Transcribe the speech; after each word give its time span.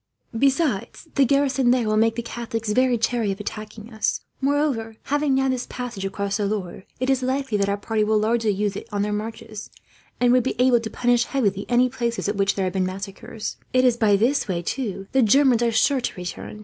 Besides, 0.35 1.09
the 1.13 1.25
garrison 1.25 1.69
there 1.69 1.85
will 1.85 1.95
make 1.95 2.15
the 2.15 2.23
Catholics 2.23 2.71
very 2.73 2.97
chary 2.97 3.31
of 3.31 3.39
attacking 3.39 3.93
us. 3.93 4.21
Moreover, 4.41 4.95
having 5.03 5.35
now 5.35 5.47
this 5.47 5.67
passage 5.69 6.03
across 6.05 6.37
the 6.37 6.47
Loire 6.47 6.85
it 6.99 7.07
is 7.07 7.21
likely 7.21 7.55
that 7.59 7.69
our 7.69 7.77
party 7.77 8.03
will 8.03 8.17
largely 8.17 8.49
use 8.49 8.75
it 8.75 8.87
on 8.91 9.03
their 9.03 9.13
marches, 9.13 9.69
and 10.19 10.33
would 10.33 10.41
be 10.41 10.55
able 10.59 10.79
to 10.79 10.89
punish 10.89 11.25
heavily 11.25 11.67
any 11.69 11.87
places 11.87 12.27
at 12.27 12.35
which 12.35 12.55
there 12.55 12.65
had 12.65 12.73
been 12.73 12.83
massacres. 12.83 13.57
It 13.73 13.85
is 13.85 13.95
by 13.95 14.15
this 14.15 14.47
way, 14.47 14.63
too, 14.63 15.05
the 15.11 15.21
Germans 15.21 15.61
are 15.61 15.71
sure 15.71 16.01
to 16.01 16.15
return. 16.15 16.59